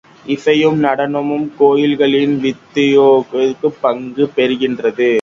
[0.25, 5.09] இசையும் நடனமும் கோயில்களின் நித்யோத்சவத்தில் பங்கு பெற்றிருக்கின்றன.